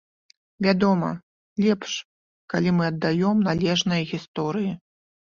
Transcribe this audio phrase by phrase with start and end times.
[0.67, 1.09] Вядома,
[1.65, 1.91] лепш,
[2.53, 4.71] калі мы аддаём належнае гісторыі.